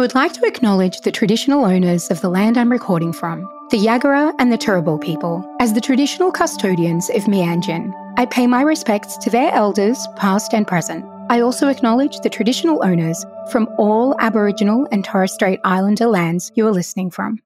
[0.00, 4.32] would like to acknowledge the traditional owners of the land I'm recording from, the Yagara
[4.38, 7.92] and the Turrbal people, as the traditional custodians of Mianjin.
[8.16, 11.04] I pay my respects to their elders, past and present.
[11.28, 16.66] I also acknowledge the traditional owners from all Aboriginal and Torres Strait Islander lands you
[16.66, 17.38] are listening from.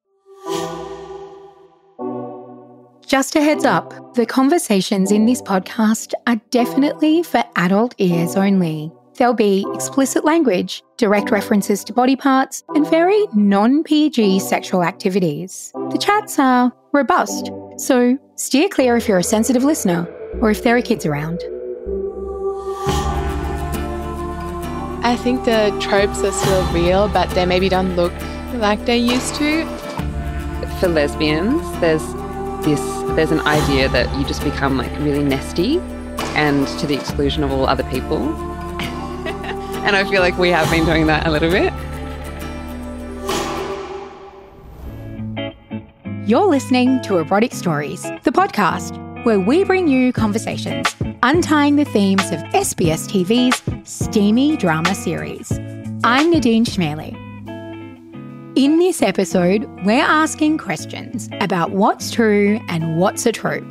[3.04, 8.92] Just a heads up the conversations in this podcast are definitely for adult ears only.
[9.16, 15.70] There'll be explicit language, direct references to body parts, and very non PG sexual activities.
[15.90, 20.08] The chats are robust, so steer clear if you're a sensitive listener
[20.40, 21.44] or if there are kids around.
[25.04, 28.14] I think the tropes are still real, but they maybe don't look
[28.54, 29.66] like they used to.
[30.80, 32.06] For lesbians, there's
[32.64, 32.80] this
[33.14, 35.80] there's an idea that you just become like really nesty
[36.34, 38.53] and to the exclusion of all other people.
[39.84, 41.72] And I feel like we have been doing that a little bit.
[46.26, 52.24] You're listening to Erotic Stories, the podcast where we bring you conversations untying the themes
[52.30, 55.52] of SBS TV's steamy drama series.
[56.02, 57.14] I'm Nadine Chemali.
[58.56, 63.70] In this episode, we're asking questions about what's true and what's a trope.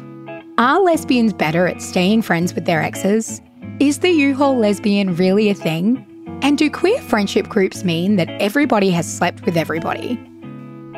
[0.58, 3.42] Are lesbians better at staying friends with their exes?
[3.84, 6.08] Is the U-Haul lesbian really a thing?
[6.42, 10.16] And do queer friendship groups mean that everybody has slept with everybody?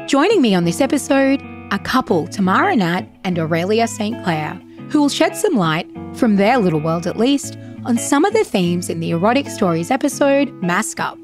[0.05, 1.41] Joining me on this episode
[1.71, 4.23] a couple, Tamara Natt and Aurelia St.
[4.23, 4.53] Clair,
[4.89, 8.43] who will shed some light, from their little world at least, on some of the
[8.43, 11.17] themes in the Erotic Stories episode Masc Up.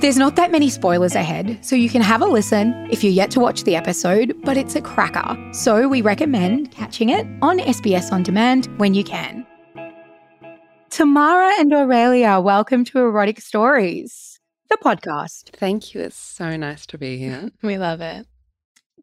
[0.00, 3.30] There's not that many spoilers ahead, so you can have a listen if you're yet
[3.30, 8.10] to watch the episode, but it's a cracker, so we recommend catching it on SBS
[8.10, 9.45] On Demand when you can.
[10.90, 14.38] Tamara and Aurelia, welcome to Erotic Stories,
[14.70, 15.50] the podcast.
[15.50, 16.00] Thank you.
[16.00, 17.50] It's so nice to be here.
[17.62, 18.26] We love it.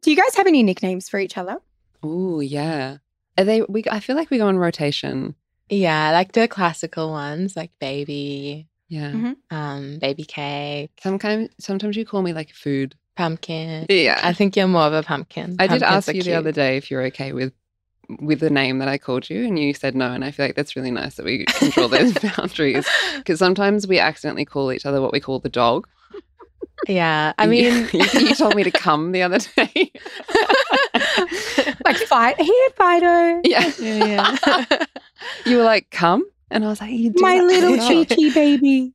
[0.02, 1.58] Do you guys have any nicknames for each other?
[2.02, 2.98] Oh, yeah.
[3.38, 5.34] Are they we I feel like we go on rotation.
[5.68, 9.12] Yeah, like the classical ones, like baby, Yeah.
[9.12, 9.36] Mhm.
[9.50, 12.94] um, baby cake, Sometimes sometimes you call me like food.
[13.16, 13.86] pumpkin.
[13.88, 14.20] Yeah.
[14.24, 15.54] I think you're more of a pumpkin.
[15.60, 17.52] I did ask you the other day if you're okay with
[18.20, 20.12] with the name that I called you, and you said no.
[20.12, 23.98] And I feel like that's really nice that we control those boundaries because sometimes we
[23.98, 25.88] accidentally call each other what we call the dog.
[26.88, 29.92] Yeah, I mean, you, you told me to come the other day.
[31.84, 33.40] Like fight here, Fido.
[33.44, 34.84] yeah, yeah, yeah.
[35.44, 38.14] you were like, "Come," and I was like, "You do My little a lot." Chi
[38.14, 38.92] Chi baby.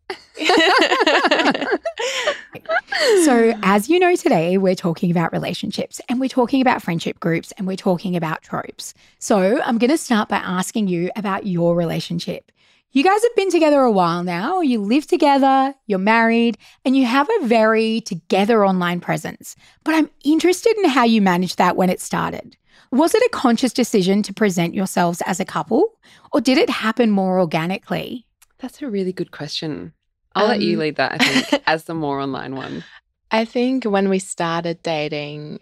[3.24, 7.54] So, as you know, today we're talking about relationships and we're talking about friendship groups
[7.54, 8.94] and we're talking about tropes.
[9.20, 12.52] So, I'm going to start by asking you about your relationship.
[12.92, 17.06] You guys have been together a while now, you live together, you're married, and you
[17.06, 19.56] have a very together online presence.
[19.86, 22.58] But I'm interested in how you managed that when it started.
[22.92, 26.00] Was it a conscious decision to present yourselves as a couple,
[26.34, 28.26] or did it happen more organically?
[28.58, 29.94] That's a really good question.
[30.36, 31.14] I'll let you Um, lead that.
[31.14, 32.84] I think as the more online one.
[33.32, 35.60] I think when we started dating,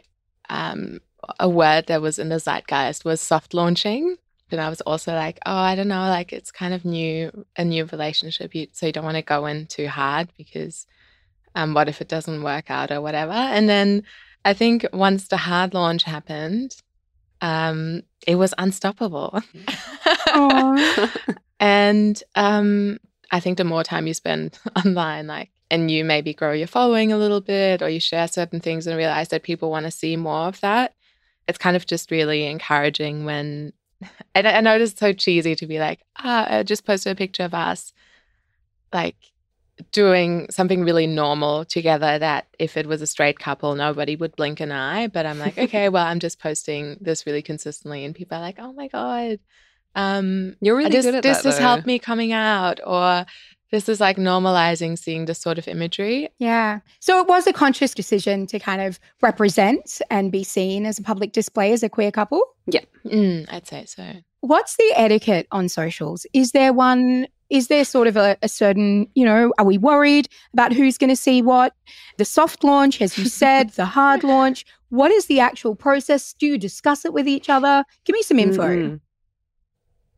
[0.50, 1.00] um,
[1.40, 4.18] a word that was in the zeitgeist was soft launching.
[4.50, 7.66] And I was also like, oh, I don't know, like it's kind of new, a
[7.66, 8.56] new relationship.
[8.56, 10.86] You, so you don't want to go in too hard because
[11.54, 13.34] um, what if it doesn't work out or whatever?
[13.34, 14.04] And then
[14.46, 16.78] I think once the hard launch happened,
[17.42, 19.42] um, it was unstoppable.
[21.60, 23.00] And um,
[23.32, 27.12] I think the more time you spend online, like, and you maybe grow your following
[27.12, 30.16] a little bit or you share certain things and realize that people want to see
[30.16, 30.96] more of that,
[31.48, 33.74] it's kind of just really encouraging when.
[34.36, 37.44] And I know it's so cheesy to be like, ah, I just posted a picture
[37.44, 37.94] of us,
[38.94, 39.16] like
[39.92, 44.60] doing something really normal together that if it was a straight couple, nobody would blink
[44.60, 45.08] an eye.
[45.08, 48.06] But I'm like, okay, well, I'm just posting this really consistently.
[48.06, 49.40] And people are like, oh my God.
[49.98, 51.46] Um, You're really this, good at this that.
[51.46, 51.64] has though.
[51.64, 53.26] helped me coming out or
[53.72, 56.80] this is like normalizing seeing this sort of imagery Yeah.
[57.00, 61.04] So it was a conscious decision to kind of represent and be seen as a
[61.04, 62.42] public display as a queer couple.
[63.06, 64.04] mm, i'd say so
[64.42, 66.26] What's the etiquette on socials?
[66.32, 67.28] Is there one?
[67.50, 71.10] Is there sort of a, a certain, you know, are we worried about who's going
[71.10, 71.74] to see what?
[72.18, 74.66] The soft launch, as you said, the hard launch.
[74.90, 76.34] What is the actual process?
[76.34, 77.84] Do you discuss it with each other?
[78.06, 78.68] Give me some info.
[78.68, 79.00] Mm-mm.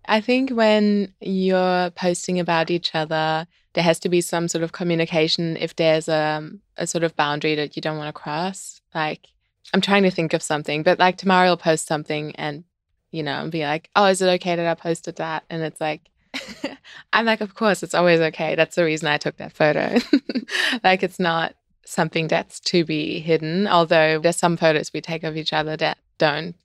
[0.09, 4.71] I think when you're posting about each other there has to be some sort of
[4.71, 9.27] communication if there's a, a sort of boundary that you don't want to cross like
[9.73, 12.63] i'm trying to think of something but like tomorrow I'll post something and
[13.11, 15.79] you know and be like oh is it okay that i posted that and it's
[15.79, 16.09] like
[17.13, 18.55] I'm like, of course, it's always okay.
[18.55, 19.97] That's the reason I took that photo.
[20.83, 23.67] like, it's not something that's to be hidden.
[23.67, 26.55] Although there's some photos we take of each other that don't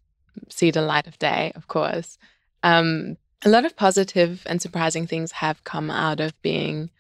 [0.49, 2.19] see the light of day, of course.
[2.63, 6.91] Um, a lot of positive and surprising things have come out of being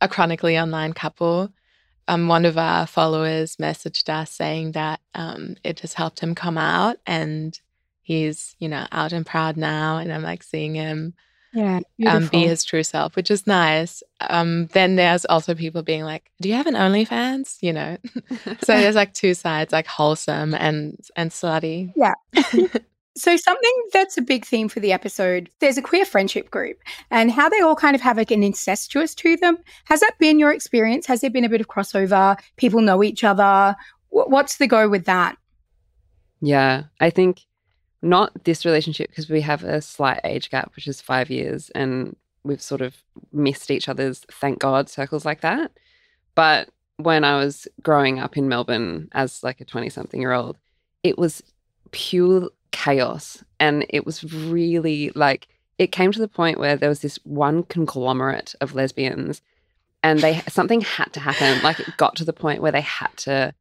[0.00, 1.50] a chronically online couple.
[2.06, 6.56] Um, one of our followers messaged us saying that um, it has helped him come
[6.58, 7.58] out and
[8.02, 9.98] he's, you know, out and proud now.
[9.98, 11.14] And I'm like seeing him
[11.52, 11.80] Yeah.
[12.06, 14.02] um, be his true self, which is nice.
[14.20, 17.96] Um, then there's also people being like, "Do you have an OnlyFans?" You know,
[18.62, 21.92] so there's like two sides, like wholesome and and slutty.
[23.18, 26.78] So, something that's a big theme for the episode, there's a queer friendship group
[27.10, 29.58] and how they all kind of have like an incestuous to them.
[29.86, 31.04] Has that been your experience?
[31.06, 32.38] Has there been a bit of crossover?
[32.56, 33.74] People know each other?
[34.10, 35.36] What's the go with that?
[36.40, 37.40] Yeah, I think
[38.02, 42.14] not this relationship because we have a slight age gap, which is five years, and
[42.44, 42.96] we've sort of
[43.32, 45.72] missed each other's, thank God, circles like that.
[46.36, 46.68] But
[46.98, 50.56] when I was growing up in Melbourne as like a 20 something year old,
[51.02, 51.42] it was
[51.90, 53.42] pure chaos.
[53.60, 55.48] And it was really like,
[55.78, 59.42] it came to the point where there was this one conglomerate of lesbians
[60.02, 61.62] and they something had to happen.
[61.62, 63.54] Like it got to the point where they had to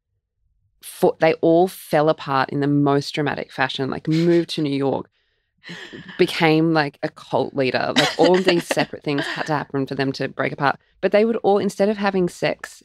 [0.81, 5.09] for, they all fell apart in the most dramatic fashion, like moved to New York,
[6.17, 7.93] became like a cult leader.
[7.95, 10.79] Like all these separate things had to happen for them to break apart.
[11.01, 12.83] But they would all, instead of having sex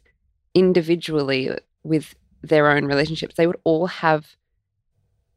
[0.55, 1.51] individually
[1.83, 4.37] with their own relationships, they would all have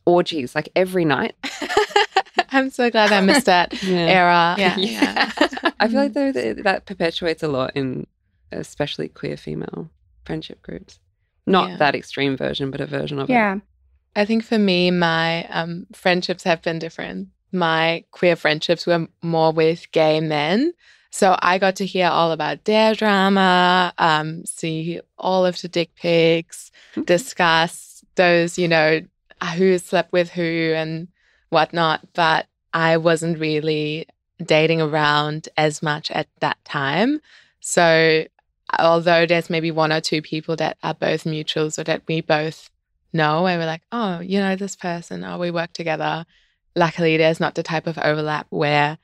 [0.06, 1.36] orgies like every night.
[2.52, 4.56] I'm so glad I missed that era.
[4.60, 5.32] Yeah, yeah.
[5.80, 8.08] I feel like though that, that perpetuates a lot in
[8.52, 9.90] especially queer female
[10.26, 11.00] friendship groups.
[11.46, 11.78] Not Yeah.
[11.78, 13.34] that extreme version, but a version of it.
[13.34, 13.58] Yeah.
[14.16, 17.28] I think for me, my um, friendships have been different.
[17.52, 20.74] My queer friendships were more with gay men.
[21.12, 25.92] So I got to hear all about their drama, um, see all of the dick
[25.96, 26.72] pics,
[27.06, 29.02] discuss those, you know,
[29.54, 31.08] who slept with who and
[31.50, 32.02] whatnot.
[32.14, 34.08] But I wasn't really
[34.44, 37.22] dating around as much at that time.
[37.60, 38.26] So
[38.78, 42.70] although there's maybe one or two people that are both mutuals or that we both
[43.14, 46.26] know and we're like, oh, you know, this person, oh, we work together.
[46.76, 48.98] Luckily, there's not the type of overlap where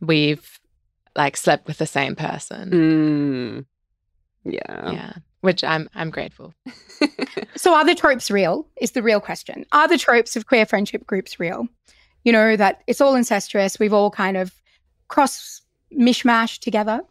[0.00, 0.58] we've
[1.14, 2.70] like slept with the same person.
[2.70, 3.64] Mm.
[4.44, 4.90] Yeah.
[4.90, 5.12] Yeah.
[5.40, 6.54] Which I'm I'm grateful.
[7.56, 8.66] So, are the tropes real?
[8.80, 9.64] Is the real question.
[9.72, 11.68] Are the tropes of queer friendship groups real?
[12.24, 13.78] You know, that it's all incestuous.
[13.78, 14.52] We've all kind of
[15.08, 15.60] cross
[15.96, 17.02] mishmash together.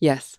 [0.00, 0.36] Yes.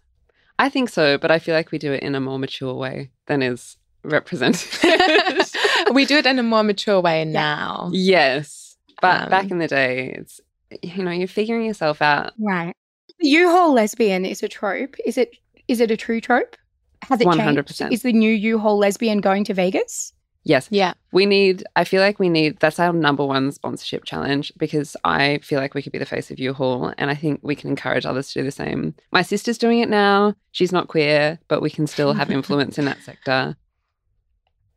[0.59, 3.11] I think so, but I feel like we do it in a more mature way
[3.27, 4.67] than is represented.
[5.93, 7.89] we do it in a more mature way now.
[7.93, 8.75] yes.
[8.99, 10.41] But Um, back in the day, it's,
[10.81, 12.33] you know, you're figuring yourself out.
[12.39, 12.73] Right.
[13.19, 14.95] The U-Haul lesbian is a trope.
[15.05, 15.35] Is it
[15.67, 16.55] is it a true trope?
[17.03, 17.77] Has it 100%.
[17.77, 17.93] changed?
[17.93, 20.13] Is the new U-Haul lesbian going to Vegas?
[20.43, 20.67] Yes.
[20.71, 20.93] Yeah.
[21.11, 25.39] We need, I feel like we need, that's our number one sponsorship challenge because I
[25.43, 28.05] feel like we could be the face of U-Haul and I think we can encourage
[28.05, 28.95] others to do the same.
[29.11, 30.35] My sister's doing it now.
[30.53, 33.57] She's not queer, but we can still have influence in that sector.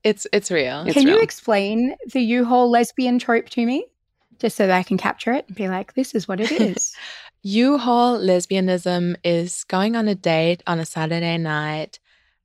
[0.02, 0.84] It's it's real.
[0.87, 3.87] It's can you explain the U-Haul lesbian trope to me?
[4.38, 6.96] Just so that I can capture it and be like, this is what it is.
[7.43, 12.00] U-Haul lesbianism is going on a date on a Saturday night,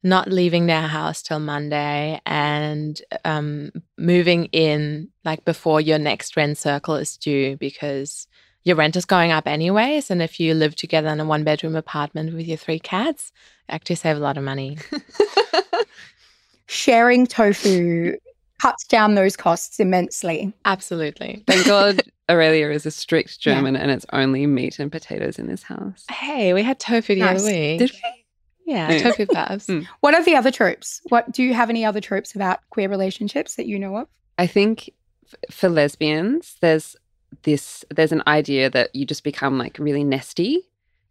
[0.05, 6.57] not leaving their house till Monday, and um, moving in like before your next rent
[6.59, 8.27] circle is due because
[8.63, 10.11] your rent is going up anyways.
[10.11, 13.31] And if you live together in a one bedroom apartment with your three cats,
[13.67, 14.77] you actually save a lot of money.
[16.67, 18.15] Sharing tofu
[18.61, 20.53] cuts down those costs immensely.
[20.65, 21.43] Absolutely.
[21.47, 25.63] Thank God Aurelia is a strict German and it's only meat and potatoes in this
[25.63, 26.05] house.
[26.09, 27.41] Hey, we had tofu the Nice.
[27.41, 27.79] other week.
[27.79, 28.24] Did we?
[28.65, 29.67] Yeah, puffs.
[29.67, 29.87] Mm.
[29.99, 31.01] What are the other tropes?
[31.09, 34.07] What do you have any other tropes about queer relationships that you know of?
[34.39, 34.89] I think
[35.27, 36.95] f- for lesbians, there's
[37.43, 40.61] this there's an idea that you just become like really nesty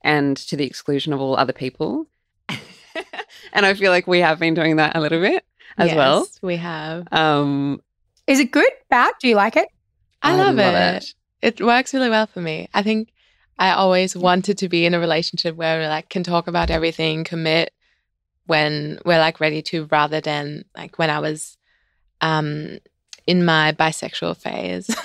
[0.02, 2.06] and to the exclusion of all other people.
[3.52, 5.44] and I feel like we have been doing that a little bit
[5.78, 6.26] as well.
[6.42, 7.06] We have.
[7.12, 7.80] Um
[8.26, 8.70] Is it good?
[8.90, 9.14] Bad?
[9.20, 9.68] Do you like it?
[10.22, 11.14] I, love, it.
[11.42, 11.60] it.
[11.60, 12.68] works really well for me.
[12.72, 13.12] I think
[13.58, 17.24] I always wanted to be in a relationship where we like can talk about everything,
[17.24, 17.72] commit
[18.46, 21.56] when we're like ready to, rather than like when I was
[22.20, 22.78] um
[23.26, 24.94] in my bisexual phase.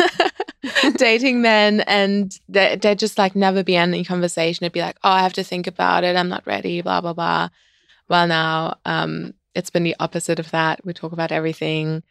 [0.98, 4.64] dating men and they just like never be any conversation.
[4.64, 6.16] It'd be like, oh, I have to think about it.
[6.16, 7.50] I'm not ready, blah, blah, blah.
[8.08, 10.86] Well, now um, it's been the opposite of that.
[10.86, 12.04] We talk about everything.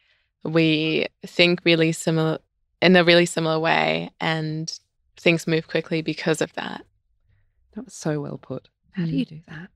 [0.45, 2.39] We think really similar
[2.81, 4.73] in a really similar way, and
[5.19, 6.85] things move quickly because of that.
[7.75, 8.69] That was so well put.
[8.93, 9.19] How do Mm.
[9.19, 9.69] you do that?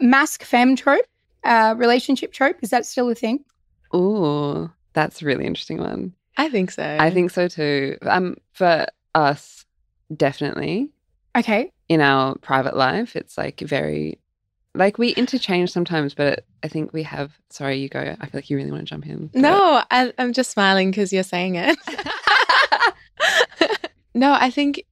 [0.00, 1.04] Masc femme trope.
[1.44, 2.56] uh, relationship trope?
[2.62, 3.44] Is that still a thing?
[3.92, 6.12] Oh, that's a really interesting one.
[6.36, 6.82] I think so.
[7.00, 7.96] I think so too.
[8.02, 9.64] Um, for us,
[10.14, 10.88] definitely
[11.36, 11.70] Okay.
[11.88, 14.18] in our private life, it's like very,
[14.74, 17.32] like we interchange sometimes, but I think we have.
[17.50, 18.00] Sorry, you go.
[18.00, 19.30] I feel like you really want to jump in.
[19.32, 21.78] No, I, I'm just smiling because you're saying it.
[24.16, 24.82] no, I think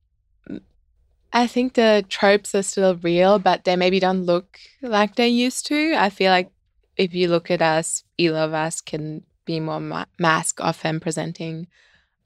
[1.33, 5.67] I think the tropes are still real, but they maybe don't look like they used
[5.67, 5.95] to.
[5.97, 6.51] I feel like
[6.97, 11.03] if you look at us, either of us can be more ma- mask off and
[11.03, 11.67] presenting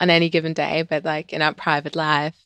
[0.01, 2.37] on any given day, but like in our private life,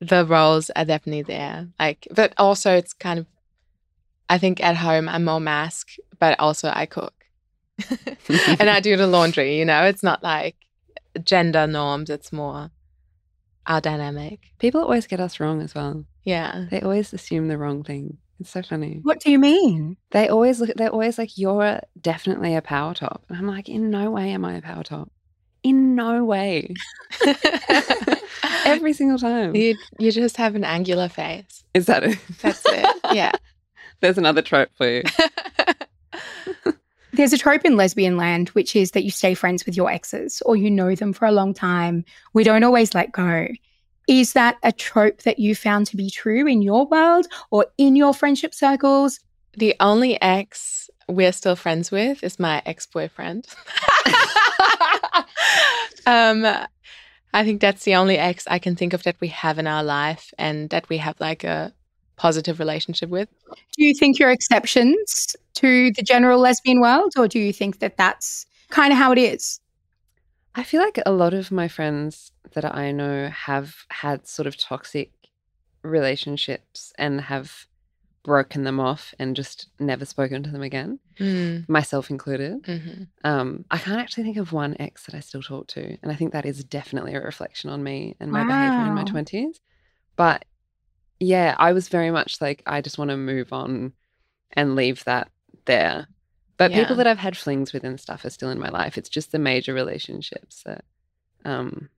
[0.00, 1.68] the roles are definitely there.
[1.78, 3.26] Like, but also it's kind of,
[4.28, 7.14] I think at home I'm more masc, but also I cook.
[8.60, 10.56] and I do the laundry, you know, it's not like
[11.22, 12.72] gender norms, it's more
[13.68, 14.40] our dynamic.
[14.58, 16.04] People always get us wrong as well.
[16.24, 16.64] Yeah.
[16.70, 18.18] They always assume the wrong thing.
[18.40, 19.00] It's so funny.
[19.02, 19.96] What do you mean?
[20.10, 20.70] They always look.
[20.76, 24.44] They're always like, "You're definitely a power top," and I'm like, "In no way am
[24.44, 25.10] I a power top.
[25.64, 26.72] In no way."
[28.64, 29.56] Every single time.
[29.56, 31.64] you you just have an angular face.
[31.74, 32.18] Is that it?
[32.40, 32.96] That's it.
[33.12, 33.32] Yeah.
[34.00, 35.02] There's another trope for you.
[37.18, 40.40] There's a trope in lesbian land, which is that you stay friends with your exes
[40.46, 42.02] or you know them for a long time.
[42.32, 43.48] We don't always let go.
[44.06, 47.94] Is that a trope that you found to be true in your world or in
[47.94, 49.20] your friendship circles?
[49.58, 53.46] the only ex we're still friends with is my ex-boyfriend.
[56.06, 56.44] um
[57.34, 59.82] I think that's the only ex I can think of that we have in our
[59.82, 61.72] life and that we have like a
[62.18, 63.28] positive relationship with.
[63.76, 67.96] Do you think you're exceptions to the general lesbian world or do you think that
[67.96, 69.60] that's kind of how it is?
[70.54, 74.56] I feel like a lot of my friends that I know have had sort of
[74.56, 75.10] toxic
[75.82, 77.66] relationships and have
[78.24, 81.68] broken them off and just never spoken to them again, Mm.
[81.68, 82.64] myself included.
[82.66, 86.12] hmm Um, I can't actually think of one ex that I still talk to, and
[86.12, 89.60] I think that is definitely a reflection on me and my behavior in my twenties.
[90.16, 90.44] But
[91.20, 93.92] yeah, I was very much like I just want to move on
[94.52, 95.30] and leave that
[95.66, 96.06] there.
[96.56, 96.78] But Yeah.
[96.80, 98.98] people that I've had flings with and stuff are still in my life.
[98.98, 100.84] It's just the major relationships that,
[101.44, 101.88] um,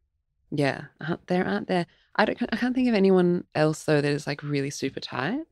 [0.50, 1.86] yeah, aren't- there aren't there.
[2.16, 2.38] I don't.
[2.52, 5.46] I can't think of anyone else though that is like really super tight.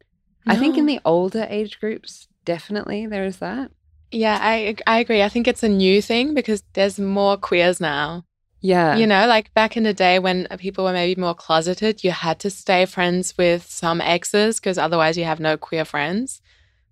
[0.45, 0.55] No.
[0.55, 3.71] I think in the older age groups, definitely there is that.
[4.11, 5.23] Yeah, I I agree.
[5.23, 8.25] I think it's a new thing because there's more queers now.
[8.61, 12.11] Yeah, You know, like back in the day when people were maybe more closeted, you
[12.11, 16.41] had to stay friends with some exes because otherwise you have no queer friends.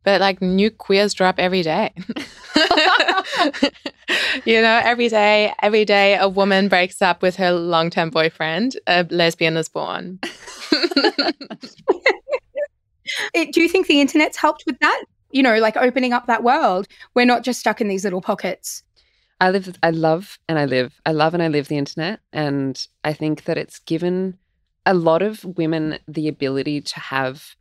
[0.04, 1.92] But like new queers drop every day.
[4.44, 8.76] you know, every day, every day a woman breaks up with her long term boyfriend,
[8.86, 10.20] a lesbian is born.
[13.34, 15.04] It, do you think the internet's helped with that?
[15.30, 16.86] You know, like opening up that world.
[17.14, 18.82] We're not just stuck in these little pockets.
[19.40, 22.20] I live, I love, and I live, I love and I live the internet.
[22.32, 24.38] And I think that it's given
[24.86, 27.54] a lot of women the ability to have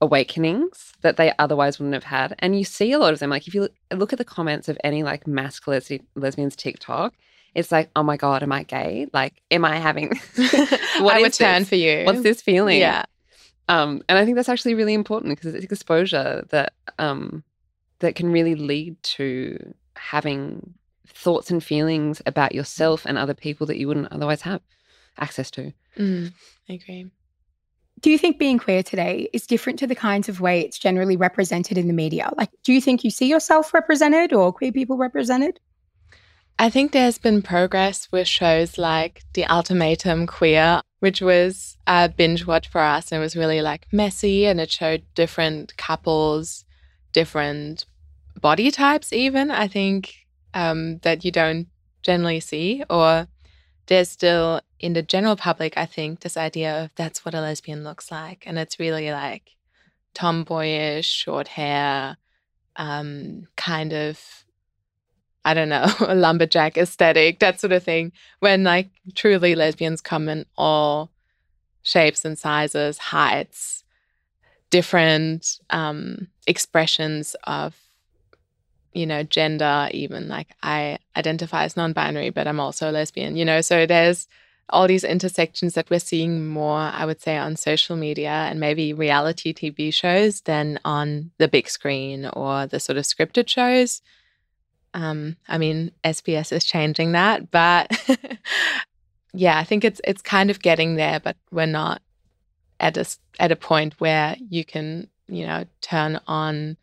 [0.00, 2.34] awakenings that they otherwise wouldn't have had.
[2.40, 3.30] And you see a lot of them.
[3.30, 7.14] Like if you look, look at the comments of any like masc lesbi- lesbians TikTok,
[7.54, 9.06] it's like, oh my God, am I gay?
[9.12, 10.50] Like, am I having, What
[11.14, 12.04] I is would turn for you.
[12.04, 12.80] what's this feeling?
[12.80, 13.04] Yeah.
[13.68, 17.44] Um, and I think that's actually really important because it's exposure that um,
[18.00, 20.74] that can really lead to having
[21.06, 24.60] thoughts and feelings about yourself and other people that you wouldn't otherwise have
[25.18, 25.72] access to.
[25.98, 26.32] Mm,
[26.68, 27.10] I agree.
[28.00, 31.16] Do you think being queer today is different to the kinds of way it's generally
[31.16, 32.30] represented in the media?
[32.36, 35.60] Like, do you think you see yourself represented or queer people represented?
[36.58, 42.46] I think there's been progress with shows like The Ultimatum Queer, which was a binge
[42.46, 46.64] watch for us and it was really like messy and it showed different couples,
[47.12, 47.84] different
[48.40, 50.21] body types, even, I think,
[50.54, 51.68] um, that you don't
[52.02, 52.84] generally see.
[52.90, 53.28] Or
[53.86, 57.84] there's still in the general public, I think, this idea of that's what a lesbian
[57.84, 58.44] looks like.
[58.46, 59.56] And it's really like
[60.14, 62.16] tomboyish, short hair,
[62.76, 64.44] um, kind of
[65.44, 68.12] I don't know, a lumberjack aesthetic, that sort of thing.
[68.40, 71.10] When like truly lesbians come in all
[71.82, 73.84] shapes and sizes, heights,
[74.70, 77.76] different um, expressions of,
[78.92, 83.36] you know, gender, even like I identify as non binary, but I'm also a lesbian,
[83.36, 84.28] you know, so there's
[84.68, 88.92] all these intersections that we're seeing more, I would say, on social media and maybe
[88.92, 94.02] reality TV shows than on the big screen or the sort of scripted shows.
[94.94, 97.90] Um, I mean, SBS is changing that, but
[99.34, 102.02] yeah, I think it's it's kind of getting there, but we're not
[102.80, 103.06] at a
[103.38, 106.76] at a point where you can, you know, turn on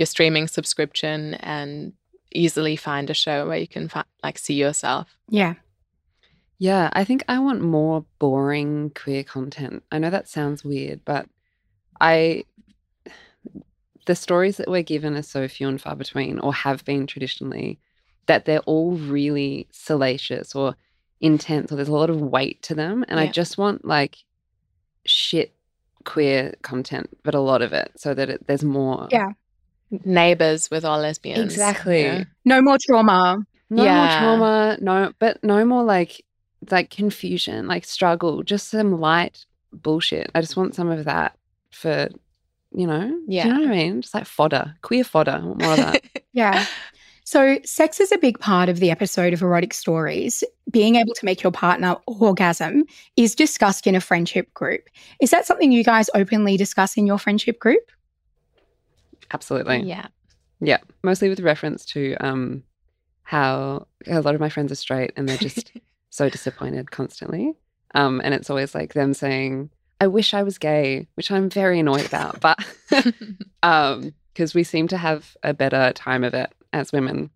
[0.00, 1.92] your streaming subscription and
[2.32, 5.14] easily find a show where you can fi- like see yourself.
[5.28, 5.54] Yeah.
[6.56, 9.82] Yeah, I think I want more boring queer content.
[9.92, 11.26] I know that sounds weird, but
[12.00, 12.44] I
[14.06, 17.78] the stories that we're given are so few and far between or have been traditionally
[18.24, 20.76] that they're all really salacious or
[21.20, 24.24] intense or there's a lot of weight to them and I just want like
[25.04, 25.52] shit
[26.06, 29.32] queer content but a lot of it so that it, there's more Yeah.
[30.04, 31.40] Neighbors with all lesbians.
[31.52, 32.02] Exactly.
[32.02, 32.24] Yeah.
[32.44, 33.38] No more trauma.
[33.70, 33.96] no Yeah.
[33.96, 36.24] more trauma no but no more like
[36.70, 41.36] like confusion like struggle just some light bullshit i just want some of that
[41.70, 42.08] for
[42.72, 43.46] you know Do Yeah.
[43.46, 46.02] you know what i mean just like fodder queer fodder I want more of that
[46.32, 46.66] Yeah.
[47.24, 50.42] So, sex is a big part of the episode of Erotic Stories.
[50.70, 52.84] Being able to make your partner orgasm
[53.16, 54.82] is discussed in a friendship group.
[55.20, 57.82] Is that something you guys openly discuss in your friendship group?
[59.32, 59.80] Absolutely.
[59.82, 60.06] Yeah.
[60.60, 62.62] yeah mostly with reference to um
[63.22, 65.72] how a lot of my friends are straight and they're just
[66.10, 67.54] so disappointed constantly.
[67.94, 69.70] Um and it's always like them saying
[70.00, 72.58] i wish i was gay which i'm very annoyed about but
[73.62, 77.30] um because we seem to have a better time of it as women.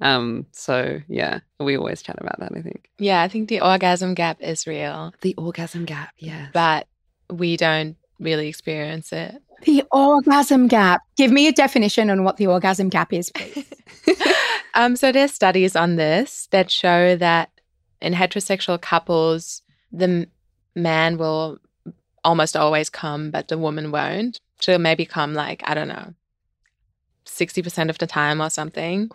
[0.00, 2.88] Um so yeah we always chat about that i think.
[2.98, 6.86] Yeah, I think the orgasm gap is real, the orgasm gap yeah but
[7.30, 9.42] we don't really experience it.
[9.64, 11.02] The orgasm gap.
[11.16, 13.64] Give me a definition on what the orgasm gap is, please.
[14.74, 17.50] um, so there's studies on this that show that
[18.00, 20.26] in heterosexual couples, the m-
[20.74, 21.58] man will
[22.24, 24.40] almost always come, but the woman won't.
[24.60, 26.14] She'll maybe come like I don't know,
[27.24, 29.10] sixty percent of the time or something.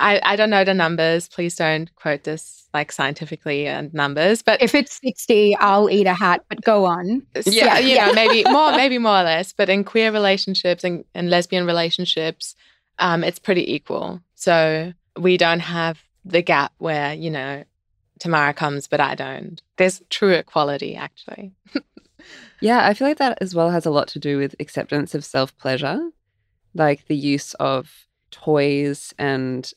[0.00, 1.28] I I don't know the numbers.
[1.28, 6.14] Please don't quote this like scientifically and numbers, but if it's 60, I'll eat a
[6.14, 7.26] hat, but go on.
[7.44, 7.78] yeah, Yeah.
[7.80, 9.52] you know, maybe more, maybe more or less.
[9.52, 12.54] But in queer relationships and, and lesbian relationships,
[13.00, 14.20] um, it's pretty equal.
[14.36, 17.64] So we don't have the gap where you know
[18.20, 19.60] Tamara comes, but I don't.
[19.76, 21.52] There's true equality, actually.
[22.60, 25.24] Yeah, I feel like that as well has a lot to do with acceptance of
[25.24, 25.98] self pleasure,
[26.74, 27.90] like the use of
[28.30, 29.72] toys and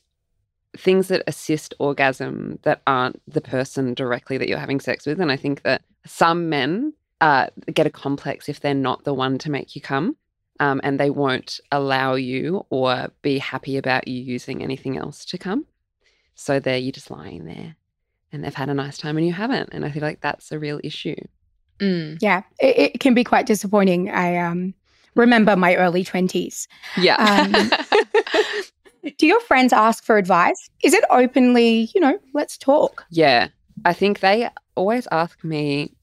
[0.76, 5.20] things that assist orgasm that aren't the person directly that you're having sex with.
[5.20, 9.38] And I think that some men uh, get a complex if they're not the one
[9.38, 10.16] to make you come.
[10.60, 15.38] Um, and they won't allow you or be happy about you using anything else to
[15.38, 15.66] come.
[16.36, 17.74] So there, you're just lying there
[18.34, 19.70] and they've had a nice time and you haven't.
[19.72, 21.16] And I feel like that's a real issue.
[21.78, 22.18] Mm.
[22.20, 24.10] Yeah, it, it can be quite disappointing.
[24.10, 24.74] I um,
[25.14, 26.66] remember my early 20s.
[26.96, 27.16] Yeah.
[27.16, 27.70] Um,
[29.18, 30.68] Do your friends ask for advice?
[30.82, 33.04] Is it openly, you know, let's talk?
[33.10, 33.48] Yeah.
[33.84, 35.94] I think they always ask me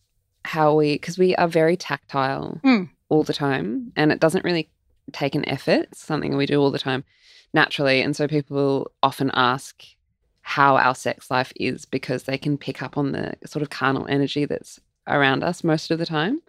[0.45, 2.89] how we, because we are very tactile Mm.
[3.09, 4.69] all the time and it doesn't really
[5.11, 5.87] take an effort.
[5.91, 7.03] It's something we do all the time
[7.53, 8.01] naturally.
[8.01, 9.83] And so people often ask
[10.41, 14.07] how our sex life is because they can pick up on the sort of carnal
[14.07, 16.41] energy that's around us most of the time.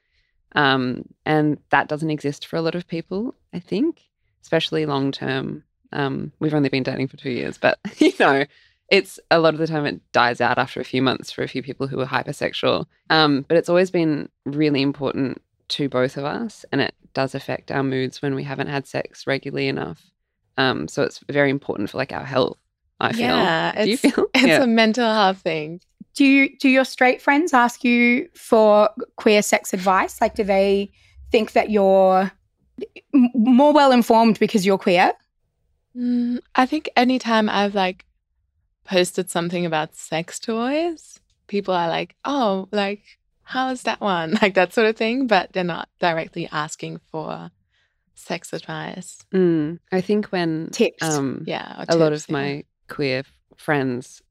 [0.55, 4.01] Um, and that doesn't exist for a lot of people, I think,
[4.43, 5.65] especially long term.
[5.93, 8.45] Um, we've only been dating for two years, but you know,
[8.89, 11.49] it's a lot of the time it dies out after a few months for a
[11.49, 12.87] few people who are hypersexual.
[13.11, 17.71] Um, but it's always been really important to both of us, and it does affect
[17.71, 20.11] our moods when we haven't had sex regularly enough.
[20.59, 22.59] Um, so it's very important for like our health.
[23.01, 23.23] I feel.
[23.23, 24.27] Yeah, Do you it's, feel?
[24.35, 24.63] it's yeah.
[24.63, 25.81] a mental health thing.
[26.15, 30.21] Do you do your straight friends ask you for queer sex advice?
[30.21, 30.93] Like, do they
[31.31, 32.31] think that you're
[33.13, 35.13] more well informed because you're queer?
[35.97, 38.05] Mm, I think anytime I've like
[38.85, 43.03] posted something about sex toys, people are like, "Oh, like
[43.43, 47.51] how's that one?" Like that sort of thing, but they're not directly asking for
[48.15, 49.19] sex advice.
[49.35, 51.03] Mm, I think when Tips.
[51.03, 52.33] um, Yeah, or a lot of yeah.
[52.33, 53.25] my queer
[53.57, 54.23] friends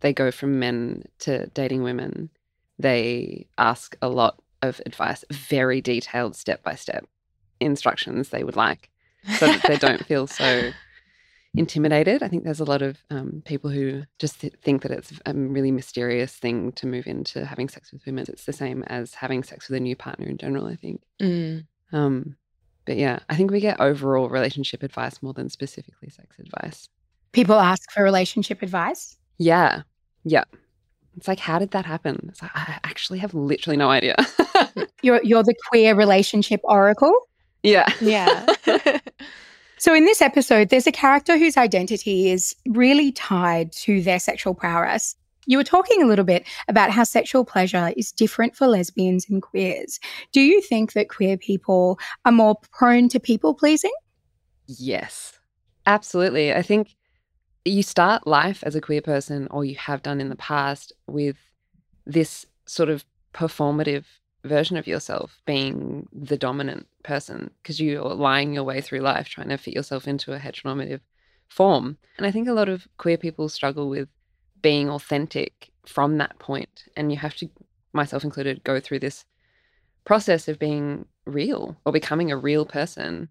[0.00, 2.28] they go from men to dating women
[2.78, 7.06] they ask a lot of advice very detailed step by step
[7.60, 8.90] instructions they would like
[9.38, 10.72] so that they don't feel so
[11.56, 15.12] intimidated i think there's a lot of um, people who just th- think that it's
[15.26, 19.14] a really mysterious thing to move into having sex with women it's the same as
[19.14, 21.66] having sex with a new partner in general i think Mm.
[21.92, 22.36] um,
[22.86, 26.88] but yeah i think we get overall relationship advice more than specifically sex advice
[27.32, 29.16] People ask for relationship advice.
[29.38, 29.82] Yeah.
[30.22, 30.44] Yeah.
[31.16, 32.26] It's like, how did that happen?
[32.28, 34.14] It's like, I actually have literally no idea.
[35.02, 37.12] You're you're the queer relationship oracle.
[37.64, 37.88] yeah.
[38.00, 38.46] Yeah.
[39.78, 44.54] So in this episode, there's a character whose identity is really tied to their sexual
[44.54, 45.16] prowess.
[45.46, 49.42] You were talking a little bit about how sexual pleasure is different for lesbians and
[49.42, 50.00] queers.
[50.32, 53.92] Do you think that queer people are more prone to people pleasing?
[54.66, 55.38] Yes,
[55.86, 56.54] absolutely.
[56.54, 56.94] I think
[57.64, 61.36] you start life as a queer person, or you have done in the past, with
[62.06, 64.04] this sort of performative
[64.44, 69.48] version of yourself being the dominant person because you're lying your way through life trying
[69.48, 71.00] to fit yourself into a heteronormative
[71.48, 71.96] form.
[72.18, 74.08] And I think a lot of queer people struggle with
[74.60, 76.84] being authentic from that point.
[76.96, 77.48] And you have to,
[77.92, 79.24] myself included, go through this
[80.04, 83.28] process of being real or becoming a real person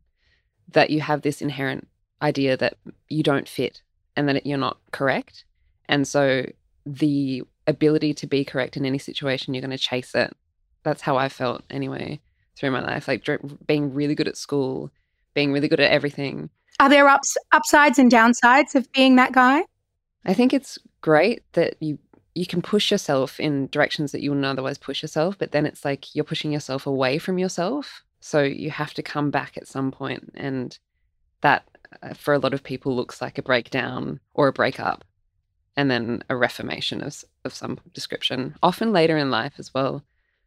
[0.70, 1.88] that you have this inherent
[2.22, 2.78] idea that
[3.10, 3.82] you don't fit
[4.16, 5.46] and that you're not correct.
[5.88, 6.46] And so
[6.86, 10.36] the ability to be correct in any situation, you're going to chase it.
[10.84, 12.20] That's how I felt anyway
[12.56, 13.28] through my life, like
[13.66, 14.92] being really good at school,
[15.34, 16.50] being really good at everything.
[16.80, 19.64] Are there ups, upsides and downsides of being that guy?
[20.26, 21.98] I think it's great that you
[22.36, 25.86] you can push yourself in directions that you wouldn't otherwise push yourself, but then it's
[25.86, 28.04] like you're pushing yourself away from yourself.
[28.22, 30.78] So you have to come back at some point, and
[31.42, 31.64] that
[32.02, 35.04] uh, for a lot of people looks like a breakdown or a breakup,
[35.78, 38.56] and then a reformation of of some description.
[38.64, 40.04] Often later in life as well,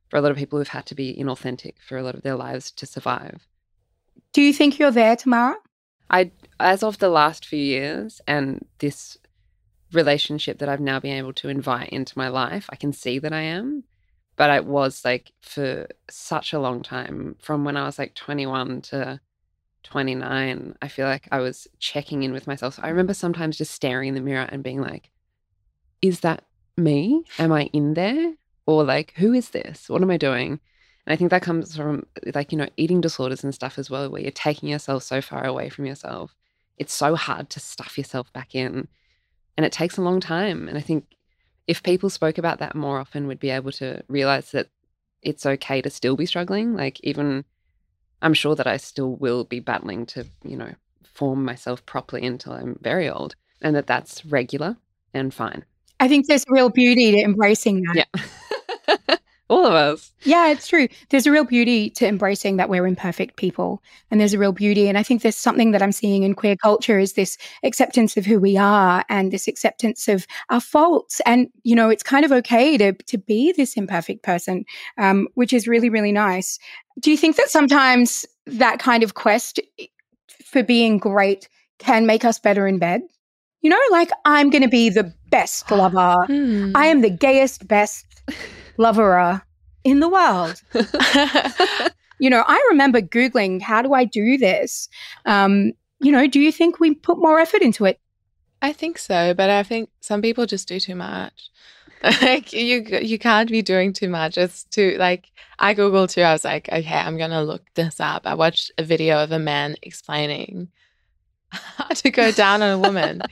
[0.09, 2.37] for a lot of people who've had to be inauthentic for a lot of their
[2.37, 3.47] lives to survive.
[4.33, 5.57] Do you think you're there, Tamara?
[6.11, 9.19] I, as of the last few years, and this
[9.93, 13.33] relationship that I've now been able to invite into my life, I can see that
[13.33, 13.85] I am.
[14.37, 18.83] But it was like for such a long time, from when I was like 21
[18.83, 19.21] to
[19.85, 22.75] 29, I feel like I was checking in with myself.
[22.75, 25.11] So I remember sometimes just staring in the mirror and being like,
[26.03, 26.45] is that
[26.77, 27.25] me?
[27.39, 28.35] Am I in there?
[28.67, 29.89] Or like, who is this?
[29.89, 30.61] What am I doing?
[31.07, 34.11] And I think that comes from like, you know, eating disorders and stuff as well,
[34.11, 36.35] where you're taking yourself so far away from yourself.
[36.79, 38.89] It's so hard to stuff yourself back in.
[39.57, 40.69] And it takes a long time.
[40.69, 41.07] And I think
[41.67, 44.69] if people spoke about that more often, we'd be able to realize that
[45.23, 46.75] it's okay to still be struggling.
[46.75, 47.45] Like, even
[48.23, 50.73] I'm sure that I still will be battling to, you know,
[51.05, 54.77] form myself properly until I'm very old, and that that's regular
[55.15, 55.65] and fine.
[55.99, 57.97] I think there's real beauty to embracing that.
[57.97, 58.23] Yeah.
[59.49, 60.13] All of us.
[60.25, 60.89] Yeah, it's true.
[61.11, 63.81] There's a real beauty to embracing that we're imperfect people.
[64.11, 64.89] And there's a real beauty.
[64.89, 68.27] And I think there's something that I'm seeing in queer culture is this acceptance of
[68.27, 71.21] who we are and this acceptance of our faults.
[71.27, 74.65] And, you know, it's kind of okay to, to be this imperfect person,
[74.99, 76.59] um, which is really, really nice.
[76.99, 79.61] Do you think that sometimes that kind of quest
[80.45, 83.03] for being great can make us better in bed?
[83.63, 86.25] You know, like I'm going to be the best lover.
[86.27, 86.73] Hmm.
[86.75, 88.05] I am the gayest, best
[88.79, 89.43] loverer
[89.85, 90.63] in the world.
[92.19, 94.89] you know, I remember Googling, how do I do this?
[95.25, 98.01] Um, you know, do you think we put more effort into it?
[98.63, 101.51] I think so, but I think some people just do too much.
[102.23, 104.37] like you you can't be doing too much.
[104.37, 106.23] It's too like I googled too.
[106.23, 108.27] I was like, okay, I'm gonna look this up.
[108.27, 110.69] I watched a video of a man explaining
[111.49, 113.23] how to go down on a woman.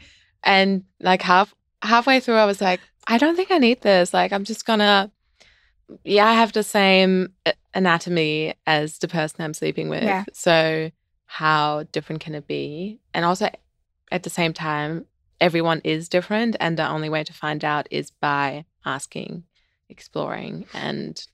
[0.43, 4.15] and like half halfway through I was like, I don't think I need this.
[4.15, 5.11] Like I'm just gonna
[6.05, 10.05] yeah, I have the same uh, anatomy as the person I'm sleeping with.
[10.05, 10.25] Yeah.
[10.33, 10.91] So
[11.27, 13.01] how different can it be?
[13.13, 13.51] And also
[14.11, 15.07] at the same time,
[15.41, 19.45] everyone is different and the only way to find out is by asking,
[19.89, 21.27] exploring and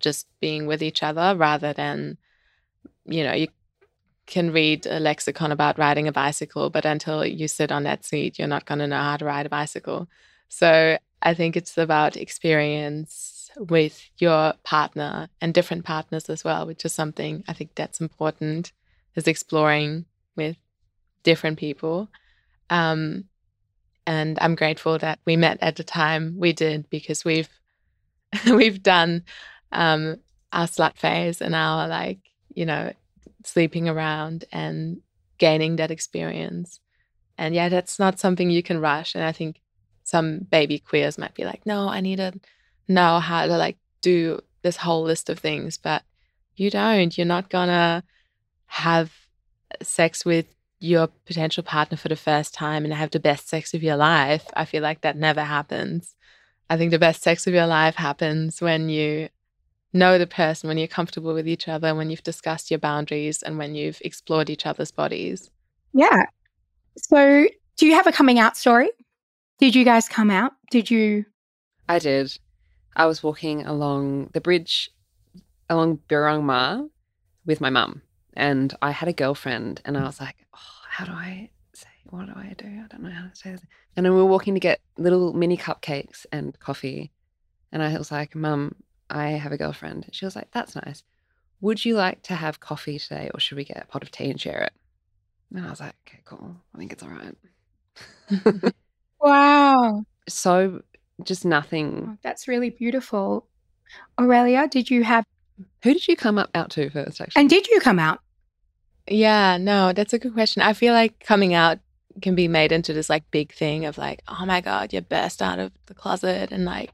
[0.00, 2.18] just being with each other rather than
[3.04, 3.48] you know, you
[4.26, 8.38] can read a lexicon about riding a bicycle, but until you sit on that seat,
[8.38, 10.08] you're not going to know how to ride a bicycle.
[10.48, 16.84] So I think it's about experience with your partner and different partners as well, which
[16.84, 18.72] is something I think that's important
[19.14, 20.56] is exploring with
[21.22, 22.08] different people.
[22.70, 23.24] Um,
[24.06, 27.48] and I'm grateful that we met at the time we did because we've
[28.46, 29.24] we've done
[29.70, 30.16] um,
[30.52, 32.18] our slut phase and our like
[32.54, 32.92] you know
[33.44, 35.00] sleeping around and
[35.38, 36.80] gaining that experience.
[37.38, 39.14] And yeah, that's not something you can rush.
[39.14, 39.60] And I think
[40.04, 42.32] some baby queers might be like, no, I need to
[42.88, 46.02] know how to like do this whole list of things, but
[46.56, 47.16] you don't.
[47.16, 48.04] You're not gonna
[48.66, 49.12] have
[49.82, 50.46] sex with
[50.78, 54.44] your potential partner for the first time and have the best sex of your life.
[54.54, 56.14] I feel like that never happens.
[56.68, 59.28] I think the best sex of your life happens when you
[59.92, 63.58] know the person, when you're comfortable with each other, when you've discussed your boundaries, and
[63.58, 65.50] when you've explored each other's bodies.
[65.92, 66.24] Yeah.
[66.96, 68.90] So, do you have a coming out story?
[69.58, 70.52] Did you guys come out?
[70.70, 71.26] Did you?
[71.88, 72.36] I did.
[72.96, 74.90] I was walking along the bridge
[75.68, 76.82] along Birrong Ma
[77.46, 78.02] with my mum,
[78.34, 82.26] and I had a girlfriend, and I was like, oh, how do I say, what
[82.26, 82.66] do I do?
[82.66, 83.62] I don't know how to say this.
[83.96, 87.10] And then we were walking to get little mini cupcakes and coffee,
[87.72, 88.74] and I was like, Mum,
[89.08, 90.06] I have a girlfriend.
[90.12, 91.02] She was like, that's nice.
[91.60, 94.30] Would you like to have coffee today, or should we get a pot of tea
[94.30, 94.72] and share it?
[95.54, 96.56] And I was like, okay, cool.
[96.74, 98.72] I think it's all right.
[99.20, 100.04] Wow.
[100.28, 100.82] so
[101.26, 102.08] just nothing.
[102.12, 103.46] Oh, That's really beautiful.
[104.18, 105.24] Aurelia, did you have,
[105.82, 107.40] Who did you come up out to first, actually?
[107.40, 108.20] and did you come out?
[109.08, 110.62] Yeah, no, that's a good question.
[110.62, 111.78] I feel like coming out
[112.20, 115.42] can be made into this like big thing of like, oh my God, you're burst
[115.42, 116.90] out of the closet and like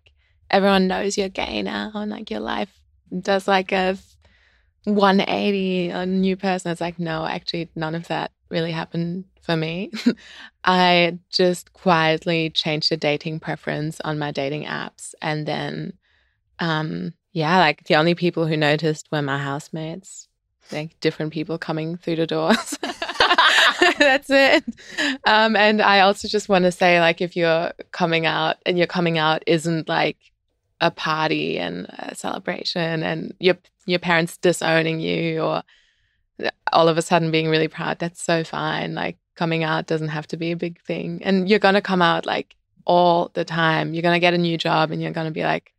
[0.50, 2.70] everyone knows you're gay now and like your life
[3.20, 3.98] does like a
[4.84, 6.70] 180 a new person.
[6.70, 9.90] It's like, no, actually, none of that really happened for me.
[10.64, 15.14] I just quietly changed the dating preference on my dating apps.
[15.22, 15.94] And then,
[16.58, 20.28] um, yeah, like the only people who noticed were my housemates,
[20.70, 22.78] like different people coming through the doors.
[23.98, 24.64] That's it.
[25.26, 28.86] Um, and I also just want to say, like, if you're coming out and your
[28.86, 30.18] coming out isn't like
[30.82, 33.56] a party and a celebration, and your
[33.86, 35.62] your parents disowning you, or
[36.70, 38.94] all of a sudden being really proud, that's so fine.
[38.94, 42.26] Like, coming out doesn't have to be a big thing, and you're gonna come out
[42.26, 43.94] like all the time.
[43.94, 45.72] You're gonna get a new job, and you're gonna be like,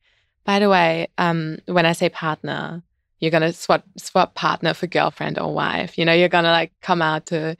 [0.45, 2.81] by the way, um, when I say partner,
[3.19, 5.97] you're gonna swap swap partner for girlfriend or wife.
[5.97, 7.57] You know, you're gonna like come out to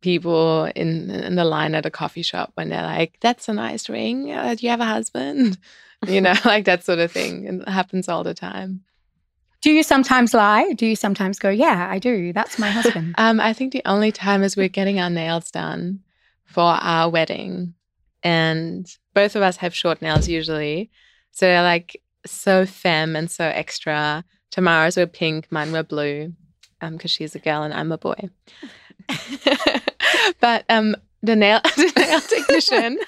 [0.00, 3.88] people in in the line at a coffee shop when they're like, "That's a nice
[3.88, 4.32] ring.
[4.32, 5.58] Uh, do you have a husband?"
[6.06, 7.44] you know, like that sort of thing.
[7.44, 8.84] It happens all the time.
[9.62, 10.72] Do you sometimes lie?
[10.72, 12.32] Do you sometimes go, yeah, I do.
[12.32, 13.14] That's my husband?
[13.18, 16.00] Um, I think the only time is we're getting our nails done
[16.44, 17.74] for our wedding,
[18.22, 20.90] and both of us have short nails usually,
[21.30, 24.24] so they're like so femme and so extra.
[24.50, 26.32] Tamara's were pink, mine were blue,
[26.80, 28.28] um, because she's a girl and I'm a boy.
[30.40, 32.98] but um, the nail the nail technician,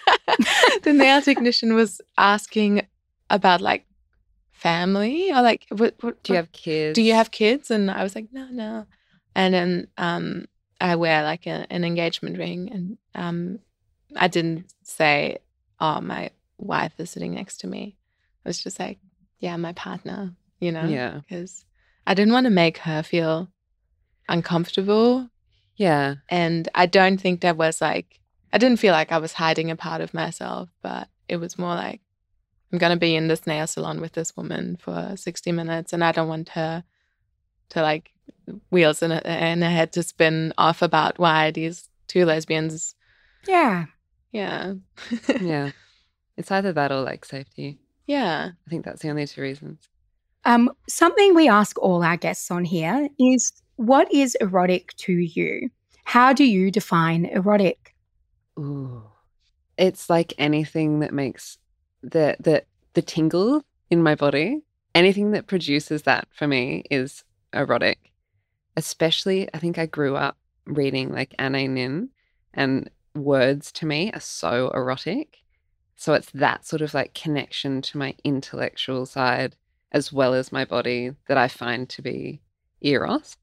[0.82, 2.86] the nail technician was asking
[3.28, 3.84] about like
[4.64, 6.94] family or like what, what do you have kids?
[6.96, 7.70] do you have kids?
[7.70, 8.86] And I was like, no, no.
[9.36, 10.46] And then um,
[10.80, 13.58] I wear like a, an engagement ring, and um,
[14.16, 15.38] I didn't say,
[15.80, 17.82] oh, my wife is sitting next to me.
[18.44, 18.98] I was just like,
[19.38, 21.20] yeah, my partner, you know, Yeah.
[21.20, 21.64] because
[22.06, 23.48] I didn't want to make her feel
[24.28, 25.28] uncomfortable.
[25.76, 26.14] Yeah.
[26.28, 28.20] And I don't think there was like,
[28.52, 31.74] I didn't feel like I was hiding a part of myself, but it was more
[31.74, 32.00] like,
[32.74, 36.02] I'm going to be in this nail salon with this woman for 60 minutes, and
[36.02, 36.82] I don't want her
[37.68, 38.10] to like
[38.70, 42.96] wheels in, her- in her head to spin off about why these two lesbians,
[43.46, 43.84] yeah.
[44.32, 44.74] yeah.
[45.40, 45.70] Yeah.
[46.36, 47.78] it's either that or like safety.
[48.08, 48.50] yeah.
[48.66, 49.88] I think that's the only two reasons.
[50.44, 55.70] Um, something we ask all our guests on here is what is erotic to you?
[56.06, 57.94] How do you define erotic?
[58.58, 59.04] Ooh.
[59.78, 61.58] It's like anything that makes
[62.04, 62.64] the the
[62.94, 64.62] the tingle in my body.
[64.94, 68.12] Anything that produces that for me is erotic.
[68.76, 70.36] Especially I think I grew up
[70.66, 72.10] reading like Anaïs Nin
[72.52, 75.38] and words to me are so erotic.
[75.96, 79.56] So it's that sort of like connection to my intellectual side
[79.92, 82.40] as well as my body that I find to be
[82.80, 83.36] eros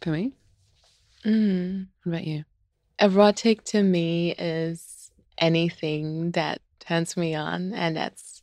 [0.00, 0.32] for me.
[1.24, 1.88] Mm.
[2.02, 2.44] What about you?
[2.98, 8.42] Erotic to me is anything that turns me on, and that's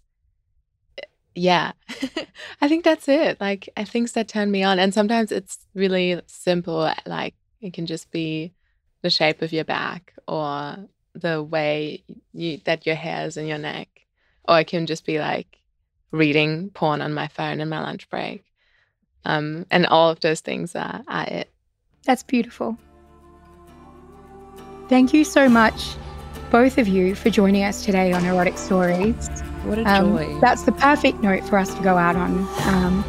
[1.35, 1.73] yeah.
[2.61, 3.39] I think that's it.
[3.39, 6.91] Like things that turn me on, and sometimes it's really simple.
[7.05, 8.53] Like it can just be
[9.03, 10.77] the shape of your back, or
[11.13, 13.89] the way you that your hair is in your neck,
[14.47, 15.57] or it can just be like
[16.11, 18.43] reading porn on my phone in my lunch break.
[19.25, 21.51] Um, and all of those things are, are it.
[22.05, 22.77] That's beautiful.
[24.87, 25.95] Thank you so much,
[26.49, 29.29] both of you, for joining us today on Erotic Stories.
[29.65, 30.39] What a Um, joy.
[30.39, 32.47] That's the perfect note for us to go out on.
[32.67, 33.03] Um,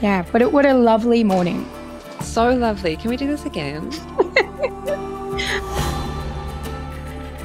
[0.00, 1.66] yeah, but it, what a lovely morning.
[2.20, 2.96] so lovely.
[2.96, 3.90] Can we do this again?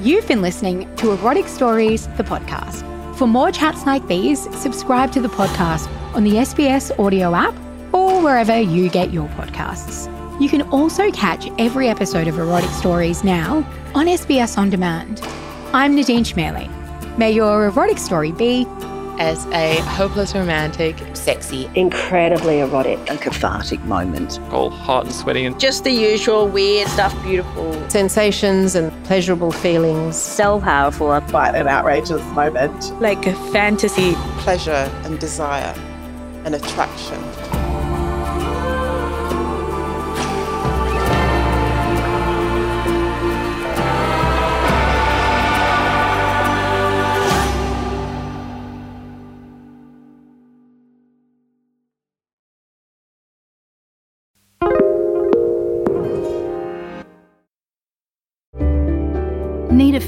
[0.02, 2.86] You've been listening to Erotic Stories, the podcast.
[3.18, 7.54] For more chats like these, subscribe to the podcast on the SBS audio app
[7.94, 10.08] or wherever you get your podcasts.
[10.40, 13.58] You can also catch every episode of Erotic Stories now
[13.94, 15.22] on SBS On Demand.
[15.74, 16.70] I'm Nadine Chemali.
[17.18, 18.66] May your erotic story be
[19.20, 21.70] As a hopeless romantic, sexy.
[21.76, 23.00] incredibly erotic.
[23.10, 24.40] and cathartic moment.
[24.54, 27.74] all hot and sweaty and Just the usual weird stuff, beautiful.
[27.90, 30.16] sensations and pleasurable feelings.
[30.16, 31.20] So powerful.
[31.30, 32.94] quite an outrageous moment.
[33.02, 34.14] like a fantasy.
[34.38, 35.74] Pleasure and desire
[36.46, 37.22] and attraction.